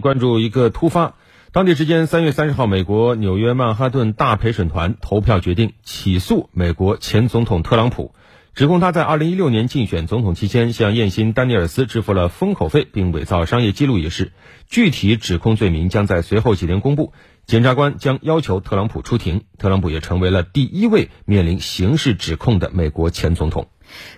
[0.00, 1.14] 关注一个突发，
[1.52, 8.14] 当地时间三月三十号，美国纽约曼哈顿大陪审团投票决定起诉美国前总统特朗普，
[8.54, 14.32] 指控他在二零一六年竞选总统期间向艳星丹尼尔斯支付了封口费，并伪造商业记录一事。
[14.68, 17.12] 具体指控罪名将在随后几天公布。
[17.46, 23.68] 检察官将要求特朗普出庭，特朗普也成为了第一位面临刑事指控的美国前总统。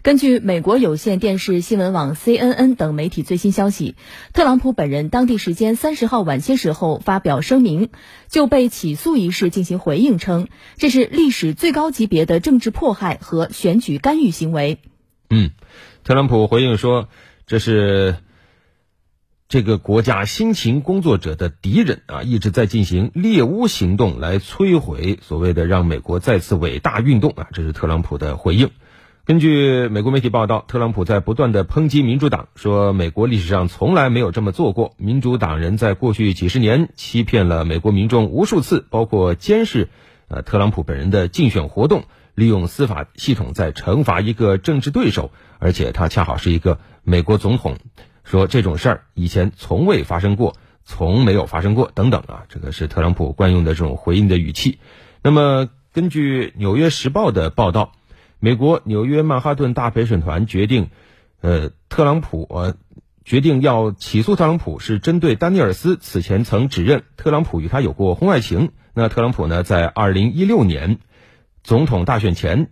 [0.03, 3.97] 根据美国有线电视新闻网 CNN 等媒体最新消息，
[4.33, 7.91] 特朗普本人当地时间三十号晚些时候发表声明，
[8.29, 10.47] 就被起诉一事进行回应，称
[10.77, 14.79] 这是历史最高级别的政治迫害和选举干预行为。
[15.31, 15.51] 嗯，
[16.05, 17.09] 特朗普回应说，
[17.49, 18.19] 这是
[19.49, 28.71] 这个国家辛勤工作者的敌人啊，一直在进行猎巫行动来摧毁所谓的让美国再次伟大运动啊，这是特朗普的回应。
[29.25, 34.95] 根据美国媒体报道，特朗普在不断的抨击民主党，说美国历史上从来没有这么做过。
[34.97, 39.91] 民主党人在过去几十年欺骗了美国民众无数次，包括监视
[40.27, 42.03] 呃特朗普本人的竞选活动，
[42.35, 47.77] 利用司法系统在惩罚一个政治对手，而且他恰好是一个美国总统，
[48.27, 54.79] 说这种事儿以前从未发生过，从没有发生过等等啊，这个是特朗普惯用的这种回应的语气。
[55.23, 57.93] 那么，根据《纽约时报》的报道。
[58.39, 60.91] 美国纽约曼哈顿大陪审团决定，
[61.41, 62.77] 呃，特朗普呃，
[63.25, 68.73] 决定要起诉特朗普，是针对丹尼尔斯此前曾指认特朗普与他有过婚外情。
[68.93, 70.99] 那特朗普呢，在二零一六年
[71.65, 72.71] 总统大选前，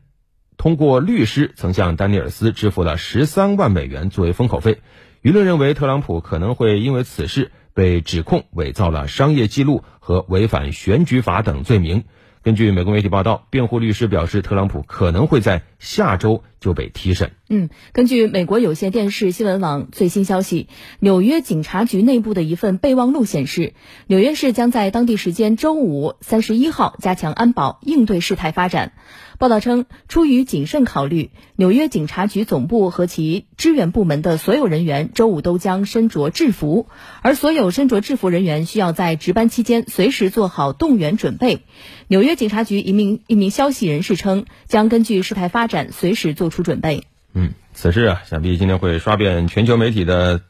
[0.59, 4.83] 通过律师曾向丹尼尔斯支付了十三万美元作为封口费。
[5.25, 12.05] 舆论认为，特朗普可能会因为此事被指控伪造了商业记录和违反选举法等罪名。
[12.45, 17.31] 根据美国媒体报道，辩护律师表示，特朗普可能会在下周就被提审。
[17.49, 20.69] 嗯，根据美国有线电视新闻网最新消息，
[21.01, 23.73] 纽约警察局内部的一份备忘录显示，
[24.09, 28.93] 纽约市将在当地时间周五三十一号加强安保，应对事态发展。
[29.39, 36.89] 报道称，出于谨慎考虑，纽约警察局总部和其支援部门的所有人员周五都将身着制服，
[37.23, 41.63] 而所有身着制服人员需要在值班期间随时做好动员准备。
[42.07, 47.05] 纽约警察局一名一名消息人士称，将根据事态发展随时做出准备。
[47.33, 50.41] 嗯，此事啊，想必今天会刷遍全球媒体的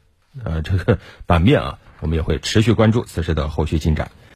[0.42, 4.10] 呃这个版面啊，我们也会持续关注此事的后续进展。